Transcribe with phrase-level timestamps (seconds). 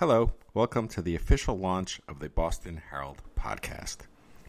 [0.00, 3.98] Hello, welcome to the official launch of the Boston Herald podcast.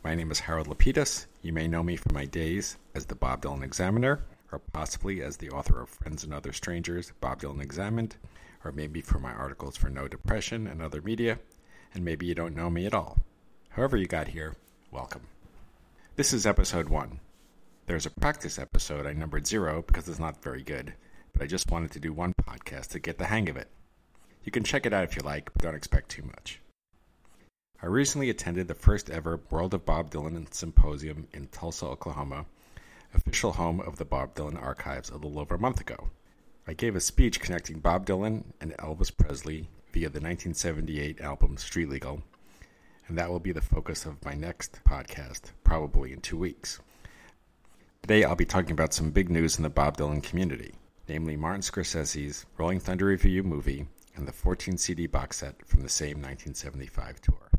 [0.01, 1.25] My name is Harold Lepidus.
[1.41, 5.35] You may know me from my days as the Bob Dylan Examiner, or possibly as
[5.35, 8.15] the author of Friends and Other Strangers, Bob Dylan Examined,
[8.63, 11.37] or maybe for my articles for No Depression and other media,
[11.93, 13.17] and maybe you don't know me at all.
[13.71, 14.55] However, you got here,
[14.89, 15.23] welcome.
[16.15, 17.19] This is episode one.
[17.87, 20.93] There's a practice episode I numbered zero because it's not very good,
[21.33, 23.67] but I just wanted to do one podcast to get the hang of it.
[24.43, 26.59] You can check it out if you like, but don't expect too much.
[27.81, 32.45] I recently attended the first ever World of Bob Dylan Symposium in Tulsa, Oklahoma,
[33.13, 36.09] official home of the Bob Dylan Archives a little over a month ago.
[36.67, 41.89] I gave a speech connecting Bob Dylan and Elvis Presley via the 1978 album Street
[41.89, 42.23] Legal,
[43.07, 46.79] and that will be the focus of my next podcast, probably in two weeks.
[48.01, 50.73] Today I'll be talking about some big news in the Bob Dylan community,
[51.07, 53.85] namely Martin Scorsese's Rolling Thunder Revue movie
[54.21, 57.49] and the 14 CD box set from the same 1975 tour.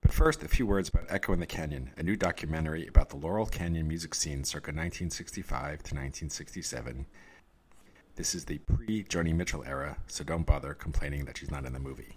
[0.00, 3.16] But first, a few words about Echo in the Canyon, a new documentary about the
[3.16, 7.06] Laurel Canyon music scene circa 1965 to 1967.
[8.16, 11.74] This is the pre Joni Mitchell era, so don't bother complaining that she's not in
[11.74, 12.16] the movie.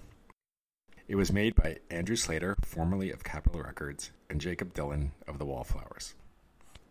[1.07, 5.45] It was made by Andrew Slater, formerly of Capitol Records, and Jakob Dylan of the
[5.45, 6.15] Wallflowers.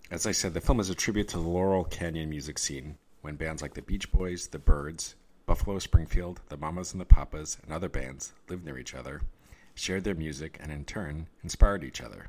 [0.09, 3.35] As I said, the film is a tribute to the Laurel Canyon music scene when
[3.35, 5.17] bands like the Beach Boys, the Byrds,
[5.51, 9.21] Buffalo Springfield, the Mamas and the Papas, and other bands lived near each other,
[9.75, 12.29] shared their music, and in turn inspired each other.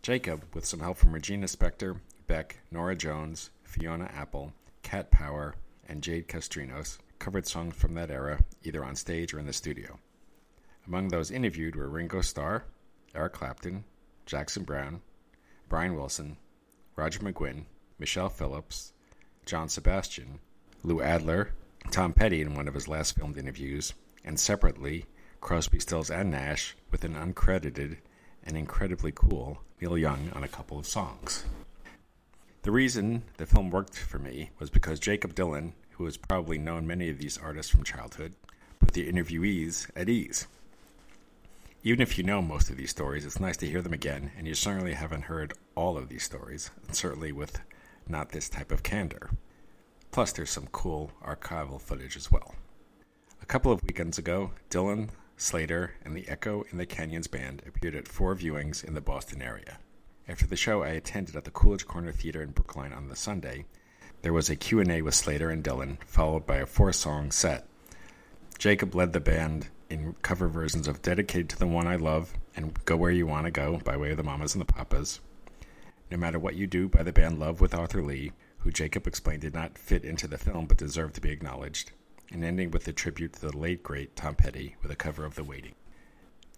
[0.00, 5.56] Jakob, with some help from Regina Spektor, Beck, Norah Jones, Fiona Apple, Cat Power,
[5.90, 9.98] and Jade Castrinos, covered songs from that era either on stage or in the studio.
[10.86, 12.64] Among those interviewed were Ringo Starr,
[13.14, 13.84] Eric Clapton,
[14.24, 15.02] Jackson Browne,
[15.68, 16.38] Brian Wilson,
[16.96, 17.64] Roger McGuinn,
[17.98, 18.94] Michelle Phillips,
[19.44, 20.38] John Sebastian,
[20.82, 21.50] Lou Adler,
[21.90, 25.06] Tom Petty in one of his last filmed interviews, and separately,
[25.40, 27.98] Crosby, Stills, and Nash with an uncredited
[28.44, 31.44] and incredibly cool Neil Young on a couple of songs.
[32.62, 36.86] The reason the film worked for me was because Jakob Dylan, who has probably known
[36.86, 38.34] many of these artists from childhood,
[38.80, 40.46] put the interviewees at ease.
[41.84, 44.48] Even if you know most of these stories, it's nice to hear them again, and
[44.48, 47.60] you certainly haven't heard all of these stories, certainly with
[48.08, 49.30] not this type of candor.
[50.16, 52.54] Plus, there's some cool archival footage as well.
[53.42, 57.94] A couple of weekends ago, Dylan, Slater, and the Echo in the Canyons band appeared
[57.94, 59.76] at four viewings in the Boston area.
[60.26, 63.66] After the show I attended at the Coolidge Corner Theater in Brookline on the Sunday,
[64.22, 67.66] there was a Q&A with Slater and Dylan, followed by a four-song set.
[68.56, 72.72] Jakob led the band in cover versions of Dedicated to the One I Love and
[72.86, 75.20] Go Where You Wanna Go by way of the Mamas and the Papas.
[76.10, 78.32] No Matter What You Do by the band Love with Arthur Lee,
[78.66, 81.92] who Jakob explained did not fit into the film but deserved to be acknowledged,
[82.32, 85.36] and ending with a tribute to the late great Tom Petty with a cover of
[85.36, 85.76] The Waiting.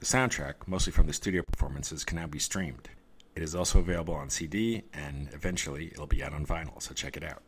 [0.01, 2.89] The soundtrack, mostly from the studio performances, can now be streamed.
[3.37, 7.15] It is also available on CD, and eventually it'll be out on vinyl, so check
[7.15, 7.43] it out.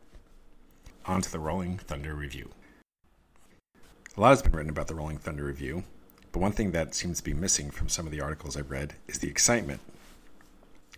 [1.07, 2.51] On to the Rolling Thunder Revue.
[4.15, 5.81] A lot has been written about the Rolling Thunder Revue,
[6.31, 8.93] but one thing that seems to be missing from some of the articles I've read
[9.07, 9.81] is the excitement.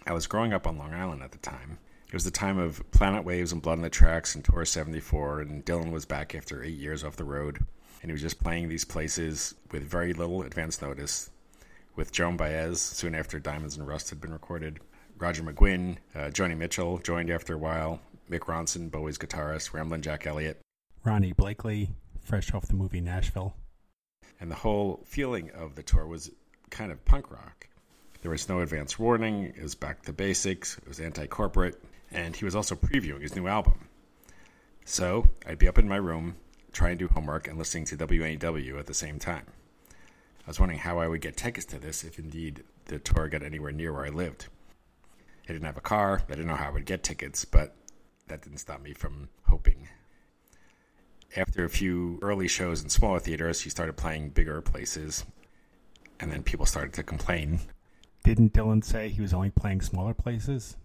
[0.05, 1.77] I was growing up on Long Island at the time,
[2.13, 5.41] it was the time of Planet Waves and Blood on the Tracks and Tour 74,
[5.41, 7.57] and Dylan was back after eight years off the road.
[8.03, 11.31] And he was just playing these places with very little advance notice.
[11.95, 14.79] With Joan Baez, soon after Diamonds and Rust had been recorded.
[15.17, 17.99] Roger McGuinn, uh, Joni Mitchell joined after a while.
[18.29, 20.61] Mick Ronson, Bowie's guitarist, Ramblin' Jack Elliott.
[21.03, 23.55] Ronee Blakley, fresh off the movie Nashville.
[24.39, 26.29] And the whole feeling of the tour was
[26.69, 27.67] kind of punk rock.
[28.21, 29.45] There was no advance warning.
[29.57, 30.77] It was back to basics.
[30.77, 33.87] It was anti corporate and he was also previewing his new album.
[34.85, 36.35] So I'd be up in my room
[36.71, 39.45] trying to do homework and listening to WNEW at the same time.
[39.89, 43.43] I was wondering how I would get tickets to this if indeed the tour got
[43.43, 44.47] anywhere near where I lived.
[45.47, 47.75] I didn't have a car, I didn't know how I would get tickets, but
[48.27, 49.87] that didn't stop me from hoping.
[51.35, 55.25] After a few early shows in smaller theaters, he started playing bigger places,
[56.19, 57.59] and then people started to complain.
[58.23, 60.77] Didn't Dylan say he was only playing smaller places?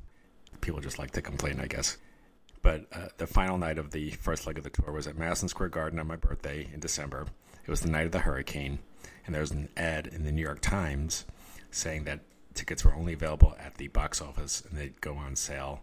[0.60, 1.96] People just like to complain, I guess.
[2.62, 5.48] But uh, the final night of the first leg of the tour was at Madison
[5.48, 7.26] Square Garden on my birthday in December.
[7.64, 8.78] It was the night of the hurricane,
[9.26, 11.24] and there was an ad in the New York Times
[11.70, 12.20] saying that
[12.54, 15.82] tickets were only available at the box office and they'd go on sale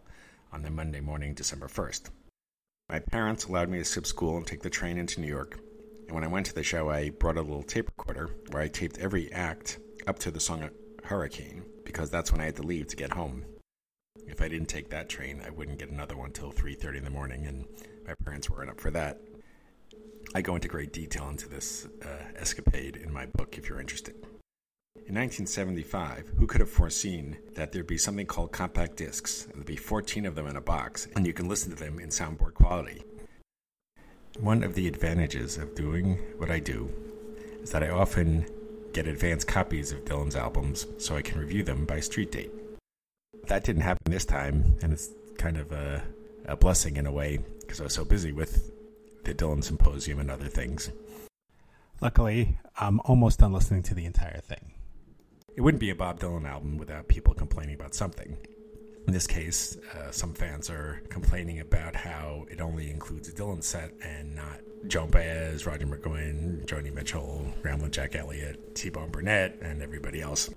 [0.51, 2.09] on the Monday morning, December 1st.
[2.89, 5.59] My parents allowed me to skip school and take the train into New York.
[6.07, 8.67] And when I went to the show, I brought a little tape recorder where I
[8.67, 10.69] taped every act up to the song
[11.03, 13.45] Hurricane because that's when I had to leave to get home.
[14.27, 17.09] If I didn't take that train, I wouldn't get another one till 3:30 in the
[17.09, 17.65] morning, and
[18.07, 19.21] my parents weren't up for that.
[20.33, 24.15] I go into great detail into this uh, escapade in my book if you're interested.
[25.07, 29.65] In 1975, who could have foreseen that there'd be something called compact discs, and there'd
[29.65, 32.55] be 14 of them in a box, and you can listen to them in soundboard
[32.55, 33.03] quality?
[34.39, 36.89] One of the advantages of doing what I do
[37.61, 38.47] is that I often
[38.93, 42.51] get advanced copies of Dylan's albums so I can review them by street date.
[43.47, 46.03] That didn't happen this time, and it's kind of a,
[46.45, 48.71] a blessing in a way because I was so busy with
[49.23, 50.91] the Dylan Symposium and other things.
[52.01, 54.73] Luckily, I'm almost done listening to the entire thing.
[55.55, 58.35] It wouldn't be a Bob Dylan album without people complaining about something.
[59.07, 63.63] In this case, uh, some fans are complaining about how it only includes a Dylan
[63.63, 69.83] set and not Joan Baez, Roger McGuinn, Joni Mitchell, Ramblin' Jack Elliott, T-Bone Burnett, and
[69.83, 70.49] everybody else.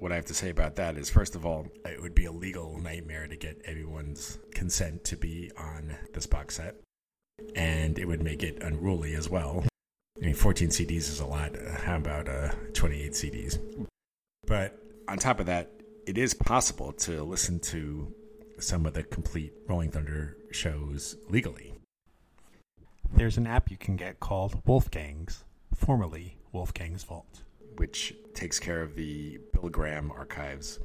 [0.00, 2.32] What I have to say about that is, first of all, it would be a
[2.32, 6.76] legal nightmare to get everyone's consent to be on this box set,
[7.54, 9.62] and it would make it unruly as well.
[10.16, 11.54] I mean, 14 CDs is a lot.
[11.82, 13.86] How about uh, 28 CDs?
[14.46, 15.70] But on top of that,
[16.06, 18.10] it is possible to listen to
[18.58, 21.74] some of the complete Rolling Thunder shows legally.
[23.12, 25.44] There's an app you can get called Wolfgang's,
[25.74, 27.42] formerly Wolfgang's Vault,
[27.80, 30.80] which takes care of the Bill Graham archives.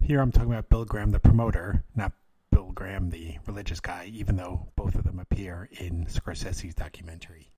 [0.00, 2.12] Here I'm talking about Bill Graham, the promoter, not
[2.52, 7.50] Bill Graham, the religious guy, even though both of them appear in Scorsese's documentary.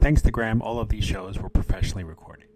[0.00, 2.48] Thanks to Graham, all of these shows were professionally recorded.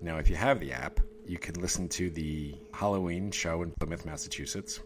[0.00, 4.06] Now, if you have the app, you can listen to the Halloween show in Plymouth,
[4.06, 4.80] Massachusetts,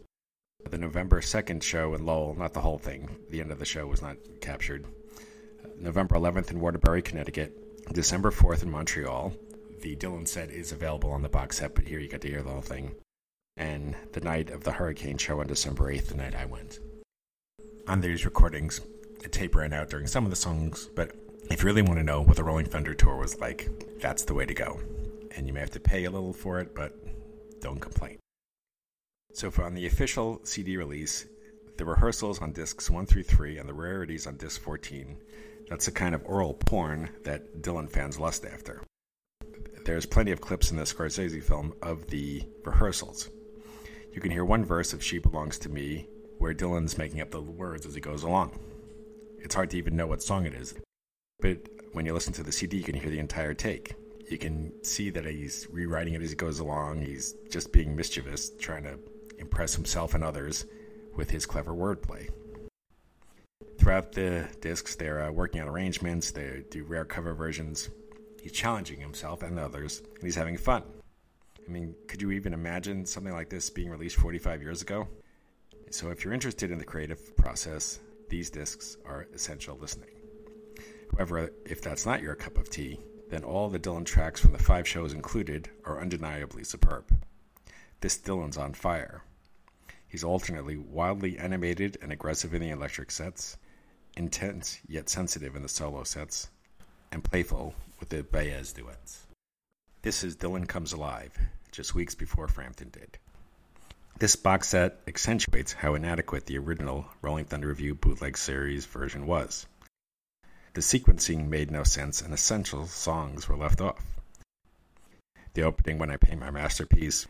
[0.68, 3.08] the November 2nd show in Lowell, not the whole thing.
[3.30, 4.86] The end of the show was not captured.
[5.78, 9.32] November 11th in Waterbury, Connecticut, December 4th in Montreal.
[9.80, 12.42] The Dylan set is available on the box set, but here you get to hear
[12.42, 12.94] the whole thing.
[13.56, 16.78] And the night of the Hurricane show on December 8th, the night I went.
[17.88, 18.80] On these recordings,
[19.24, 21.12] a tape ran out during some of the songs, but
[21.50, 23.68] if you really want to know what the Rolling Thunder tour was like,
[24.00, 24.80] that's the way to go
[25.36, 26.96] and you may have to pay a little for it, but
[27.60, 28.18] don't complain.
[29.32, 31.26] So, for on the official CD release,
[31.76, 35.16] the rehearsals on discs 1 through 3 and the rarities on disc 14,
[35.70, 38.82] that's the kind of aural porn that Dylan fans lust after.
[39.86, 43.30] There's plenty of clips in the Scorsese film of the rehearsals.
[44.12, 46.06] You can hear one verse of She Belongs to Me
[46.36, 48.58] where Dylan's making up the words as he goes along.
[49.38, 50.74] It's hard to even know what song it is,
[51.40, 51.56] but
[51.92, 53.94] when you listen to the CD, you can hear the entire take
[54.30, 57.02] you can see that he's rewriting it as he goes along.
[57.02, 58.98] He's just being mischievous, trying to
[59.38, 60.66] impress himself and others
[61.16, 62.30] with his clever wordplay.
[63.80, 67.88] Throughout the discs, they're uh, working on arrangements, they do rare cover versions.
[68.42, 70.82] He's challenging himself and others, and he's having fun.
[71.66, 75.08] I mean, could you even imagine something like this being released 45 years ago?
[75.90, 80.10] So, if you're interested in the creative process, these discs are essential listening.
[81.12, 83.00] However, if that's not your cup of tea,
[83.30, 87.10] then all the Dylan tracks from the five shows included are undeniably superb.
[88.02, 89.22] This Dylan's on fire.
[90.06, 93.56] He's alternately wildly animated and aggressive in the electric sets,
[94.16, 96.48] intense yet sensitive in the solo sets,
[97.12, 99.26] and playful with the Baez duets.
[100.02, 101.38] This is Dylan Comes Alive,
[101.72, 103.18] just weeks before Frampton did.
[104.18, 109.66] This box set accentuates how inadequate the original Rolling Thunder Revue bootleg series version was.
[110.74, 114.04] The sequencing made no sense and essential songs were left off.
[115.54, 117.26] The opening, When I Paint My Masterpiece,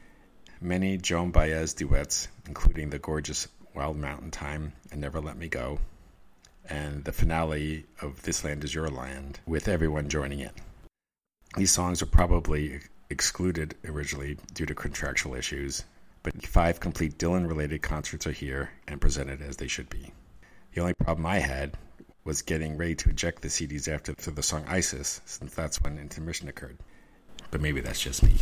[0.60, 5.78] many Joan Baez duets, including the gorgeous Wild Mountain Thyme and Never Let Me Go,
[6.68, 10.50] and the finale of This Land Is Your Land, with everyone joining in.
[11.56, 15.84] These songs were probably excluded originally due to contractual issues,
[16.22, 20.12] but five complete Dylan related concerts are here and presented as they should be.
[20.74, 21.76] The only problem I had
[22.24, 26.48] was getting ready to eject the CDs after the song Isis, since that's when intermission
[26.48, 26.78] occurred.
[27.50, 28.36] But maybe that's just me.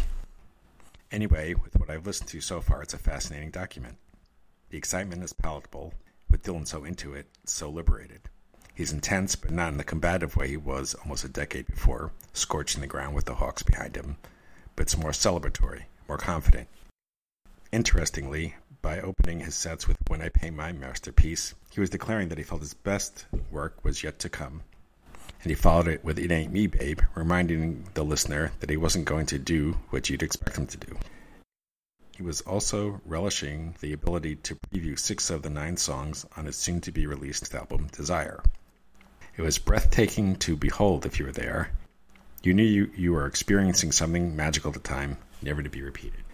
[1.10, 3.96] Anyway, with what I've listened to so far, it's a fascinating document.
[4.68, 5.94] The excitement is palatable,
[6.30, 8.20] with Dylan so into it, so liberated.
[8.75, 12.80] He's intense, but not in the combative way he was almost a decade before, scorching
[12.80, 14.16] the ground with the Hawks behind him,
[14.76, 16.68] but it's more celebratory, more confident.
[17.73, 22.38] Interestingly, by opening his sets with When I Paint My Masterpiece, he was declaring that
[22.38, 24.62] he felt his best work was yet to come.
[25.42, 29.04] And he followed it with It Ain't Me, Babe, reminding the listener that he wasn't
[29.04, 30.97] going to do what you'd expect him to do.
[32.18, 36.56] He was also relishing the ability to preview six of the nine songs on his
[36.56, 38.42] soon to be released album, Desire.
[39.37, 41.70] It was breathtaking to behold if you were there.
[42.42, 46.25] You knew you, you were experiencing something magical at the time, never to be repeated.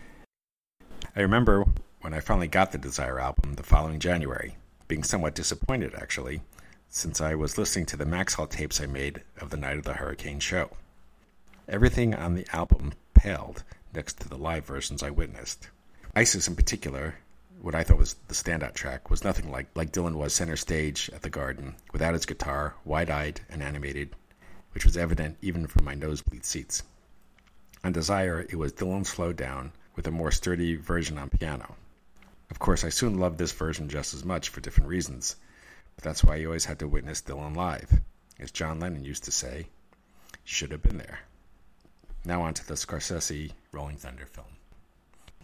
[1.15, 1.67] I remember
[2.01, 4.57] when I finally got the Desire album the following January,
[4.89, 6.41] being somewhat disappointed actually,
[6.89, 9.93] since I was listening to the Maxell tapes I made of the night of the
[9.93, 10.79] hurricane show.
[11.69, 13.65] Everything on the album paled
[13.95, 15.69] next to the live versions I witnessed.
[16.17, 17.17] Isis, in particular,
[17.61, 21.11] what I thought was the standout track, was nothing like, like Dylan was center stage
[21.13, 24.15] at the Garden, without his guitar, wide eyed and animated,
[24.75, 26.85] which was evident even from my nosebleed seats.
[27.83, 31.75] On Desire, it was Dylan slowed down with a more sturdy version on piano.
[32.49, 35.35] Of course, I soon loved this version just as much for different reasons,
[35.97, 38.01] but that's why you always had to witness Dylan live.
[38.39, 39.67] As John Lennon used to say,
[40.45, 41.21] should have been there.
[42.25, 44.47] Now on to the Scorsese Rolling Thunder film.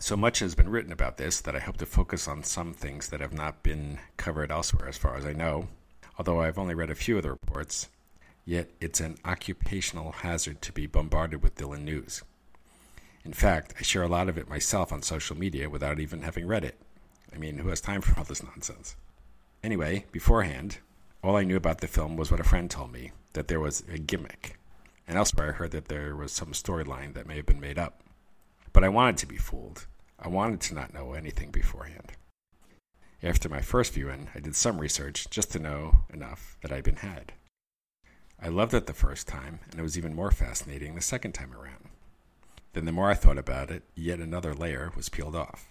[0.01, 3.09] So much has been written about this that I hope to focus on some things
[3.09, 5.69] that have not been covered elsewhere as far as I know,
[6.17, 7.91] although I've only read a few of the reports.
[8.47, 12.23] Yet it's an occupational hazard to be bombarded with Dylan news.
[13.27, 16.47] In fact, I share a lot of it myself on social media without even having
[16.47, 16.81] read it.
[17.35, 18.97] I mean, who has time for all this nonsense?
[19.63, 20.79] Anyway, beforehand,
[21.23, 23.85] all I knew about the film was what a friend told me that there was
[23.93, 24.59] a gimmick.
[25.07, 28.03] And elsewhere, I heard that there was some storyline that may have been made up.
[28.73, 29.87] But I wanted to be fooled.
[30.19, 32.13] I wanted to not know anything beforehand.
[33.23, 36.97] After my first viewing, I did some research just to know enough that I'd been
[36.97, 37.33] had.
[38.41, 41.53] I loved it the first time, and it was even more fascinating the second time
[41.53, 41.91] around.
[42.73, 45.69] Then, the more I thought about it, yet another layer was peeled off.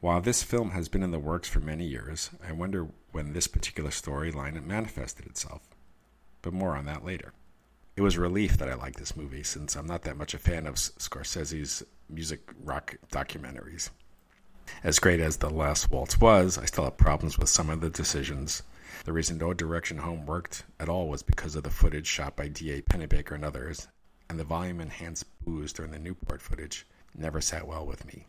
[0.00, 3.48] While this film has been in the works for many years, I wonder when this
[3.48, 5.62] particular storyline manifested itself.
[6.42, 7.32] But more on that later.
[7.96, 10.38] It was a relief that I liked this movie, since I'm not that much a
[10.38, 13.90] fan of Scorsese's music rock documentaries.
[14.82, 17.90] As great as The Last Waltz was, I still have problems with some of the
[17.90, 18.62] decisions.
[19.04, 22.48] The reason No Direction Home worked at all was because of the footage shot by
[22.48, 22.82] D.A.
[22.82, 23.88] Pennebaker and others,
[24.28, 28.26] and the volume enhanced boos during the Newport footage never sat well with me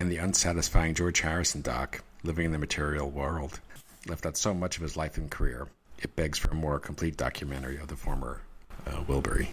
[0.00, 3.60] and the unsatisfying George Harrison doc, Living in the Material World,
[4.08, 5.68] left out so much of his life and career,
[5.98, 8.40] it begs for a more complete documentary of the former
[8.86, 9.52] uh, Wilbury.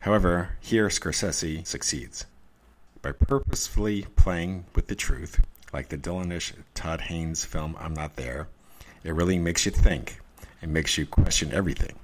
[0.00, 2.26] However, here Scorsese succeeds.
[3.06, 5.40] By purposefully playing with the truth,
[5.72, 8.48] like the Dylanish Todd Haynes film I'm Not There,
[9.04, 10.18] it really makes you think
[10.60, 11.94] and makes you question everything,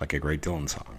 [0.00, 0.98] like a great Dylan song.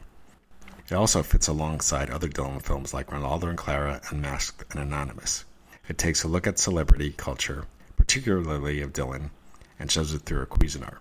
[0.90, 5.44] It also fits alongside other Dylan films like Renaldo and Clara, Unmasked, and Anonymous.
[5.90, 7.66] It takes a look at celebrity culture,
[7.98, 9.30] particularly of Dylan,
[9.78, 11.00] and shows it through a Cuisinart.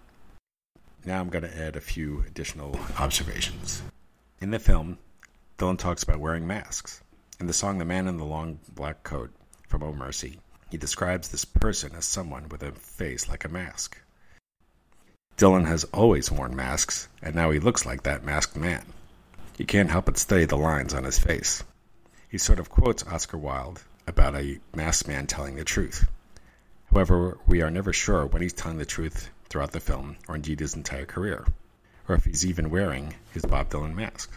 [1.05, 3.83] Now I'm going to add a few additional observations.
[4.41, 4.99] In the film,
[5.59, 7.03] Dylan talks about wearing masks.
[7.41, 9.31] In the song The Man in the Long Black Coat
[9.69, 10.41] from Oh Mercy,
[10.71, 13.97] he describes this person as someone with a face like a mask.
[15.37, 18.85] Dylan has always worn masks, and now he looks like that masked man.
[19.57, 21.63] You can't help but study the lines on his face.
[22.29, 26.09] He sort of quotes Oscar Wilde about a masked man telling the truth.
[26.91, 30.59] However, we are never sure when he's telling the truth throughout the film, or indeed
[30.59, 31.47] his entire career,
[32.09, 34.33] or if he's even wearing his Bob Dylan mask.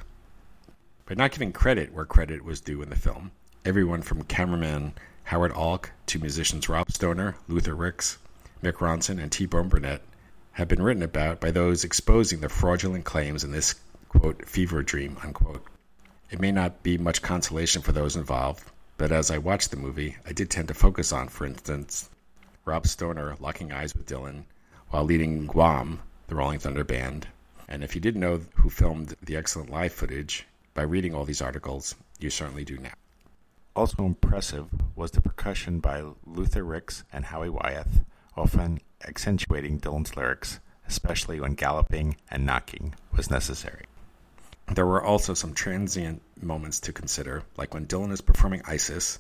[1.12, 3.32] By not giving credit where credit was due in the film,
[3.66, 4.94] everyone from cameraman
[5.26, 8.18] Howard Alk to musicians Rob Stoner, Luther Rix,
[8.64, 9.46] Mick Ronson, and T.
[9.46, 10.04] Bone Burnett
[10.54, 13.76] have been written about by those exposing the fraudulent claims in this
[14.08, 15.66] quote fever dream unquote.
[16.30, 18.64] It may not be much consolation for those involved,
[18.96, 22.10] but as I watched the movie, I did tend to focus on, for instance,
[22.64, 24.46] Rob Stoner locking eyes with Dylan
[24.92, 27.28] while leading Guam, the Rolling Thunder Band.
[27.68, 31.42] And if you didn't know who filmed the excellent live footage, by reading all these
[31.42, 32.94] articles, you certainly do now.
[33.76, 38.02] Also impressive was the percussion by Luther Rix and Howie Wyeth,
[38.36, 43.86] often accentuating Dylan's lyrics, especially when galloping and knocking was necessary.
[44.74, 49.20] There were also some transient moments to consider, like when Dylan is performing Isis.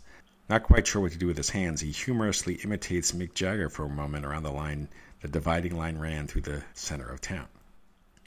[0.49, 3.85] Not quite sure what to do with his hands, he humorously imitates Mick Jagger for
[3.85, 4.89] a moment around the line
[5.21, 7.47] the dividing line ran through the center of town.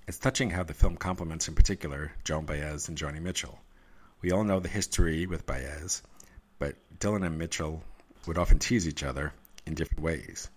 [0.07, 3.59] It's touching how the film complements, in particular, Joan Baez and Joni Mitchell.
[4.21, 6.03] We all know the history with Baez,
[6.59, 7.83] but Dylan and Mitchell
[8.27, 9.33] would often tease each other
[9.65, 10.51] in different ways.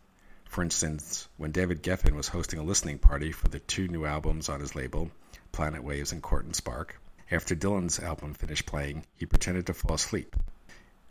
[0.49, 4.49] For instance, when David Geffen was hosting a listening party for the two new albums
[4.49, 5.11] on his label,
[5.53, 6.99] Planet Waves and Court and Spark.
[7.31, 10.35] After Dylan's album finished playing, he pretended to fall asleep.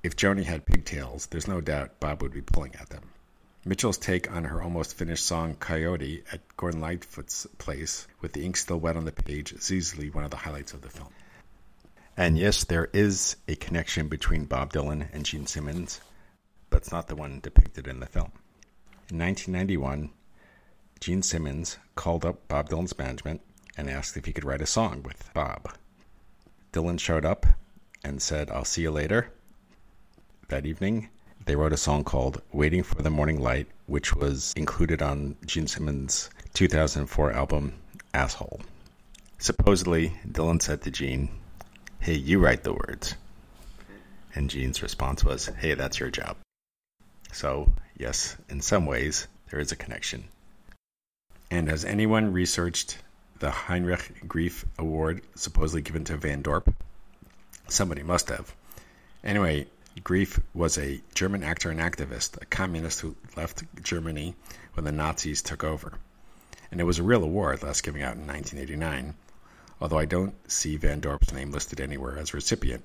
[0.02, 3.10] If Joni had pigtails, there's no doubt Bob would be pulling at them.
[3.68, 8.56] Mitchell's take on her almost finished song Coyote at Gordon Lightfoot's place, with the ink
[8.56, 11.08] still wet on the page, is easily one of the highlights of the film.
[12.16, 16.00] And yes, there is a connection between Bob Dylan and Gene Simmons,
[16.70, 18.30] but it's not the one depicted in the film.
[19.10, 20.10] In 1991,
[21.00, 23.40] Gene Simmons called up Bob Dylan's management
[23.76, 25.74] and asked if he could write a song with Bob.
[26.72, 27.44] Dylan showed up
[28.04, 29.32] and said, I'll see you later.
[30.50, 31.08] That evening,
[31.46, 35.68] they wrote a song called Waiting for the Morning Light, which was included on Gene
[35.68, 37.72] Simmons' 2004 album
[38.12, 38.60] Asshole.
[39.38, 41.28] Supposedly, Dylan said to Gene,
[42.00, 43.14] Hey, you write the words.
[44.34, 46.36] And Gene's response was, Hey, that's your job.
[47.32, 50.24] So, yes, in some ways, there is a connection.
[51.48, 52.98] And has anyone researched
[53.38, 56.74] the Heinrich Greif Award supposedly given to Van Dorp?
[57.68, 58.52] Somebody must have.
[59.22, 59.66] Anyway,
[60.04, 64.34] Greif was a German actor and activist, a communist who left Germany
[64.74, 65.94] when the Nazis took over.
[66.70, 69.14] And it was a real award, last giving out in 1989,
[69.80, 72.84] although I don't see Van Dorp's name listed anywhere as recipient.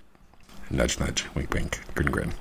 [0.69, 2.33] Nudge, nudge, wink, wink, grin, grin.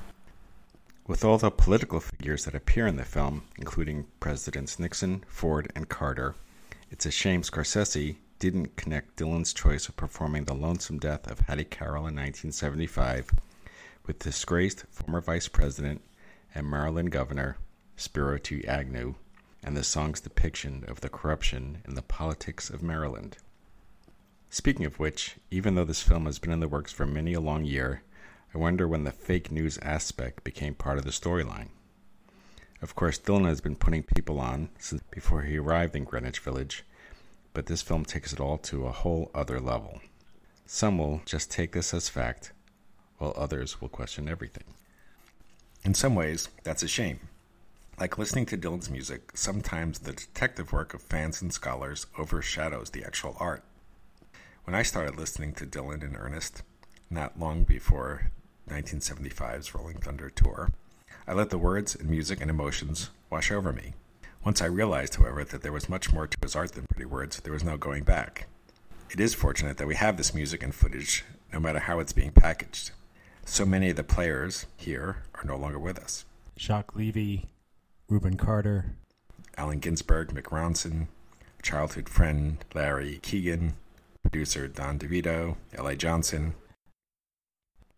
[1.06, 5.88] With all the political figures that appear in the film, including Presidents Nixon, Ford, and
[5.88, 6.36] Carter,
[6.92, 11.64] it's a shame Scorsese didn't connect Dylan's choice of performing the lonesome death of Hattie
[11.64, 13.32] Carroll in 1975
[14.10, 16.02] with disgraced former vice president
[16.52, 17.56] and Maryland governor
[17.94, 18.66] Spiro T.
[18.66, 19.14] Agnew
[19.62, 23.36] and the song's depiction of the corruption in the politics of Maryland.
[24.48, 27.40] Speaking of which, even though this film has been in the works for many a
[27.40, 28.02] long year,
[28.52, 31.68] I wonder when the fake news aspect became part of the storyline.
[32.82, 36.82] Of course, Dylan has been putting people on since before he arrived in Greenwich Village,
[37.54, 40.00] but this film takes it all to a whole other level.
[40.66, 42.50] Some will just take this as fact,
[43.20, 44.64] while others will question everything.
[45.84, 47.20] In some ways, that's a shame.
[47.98, 53.04] Like listening to Dylan's music, sometimes the detective work of fans and scholars overshadows the
[53.04, 53.62] actual art.
[54.64, 56.62] When I started listening to Dylan in earnest,
[57.10, 58.30] not long before
[58.70, 60.70] 1975's Rolling Thunder tour,
[61.28, 63.92] I let the words and music and emotions wash over me.
[64.44, 67.40] Once I realized, however, that there was much more to his art than pretty words,
[67.40, 68.46] there was no going back.
[69.10, 72.32] It is fortunate that we have this music and footage, no matter how it's being
[72.32, 72.92] packaged.
[73.50, 76.24] So many of the players here are no longer with us.
[76.56, 77.48] Jacques Levy,
[78.08, 78.92] Rubin Carter,
[79.56, 81.08] Allen Ginsberg, Mick Ronson,
[81.60, 83.74] childhood friend Larry Keegan,
[84.22, 85.96] producer Don DeVito, L.A.
[85.96, 86.54] Johnson.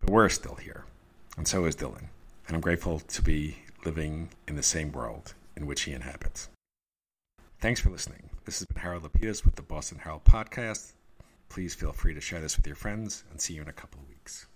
[0.01, 0.87] But we're still here,
[1.37, 2.09] and so is Dylan,
[2.49, 6.49] and I'm grateful to be living in the same world in which he inhabits.
[7.61, 8.31] Thanks for listening.
[8.47, 10.93] This has been Harold Lepidus with the Boston Herald Podcast.
[11.51, 14.01] Please feel free to share this with your friends and see you in a couple
[14.01, 14.47] of weeks.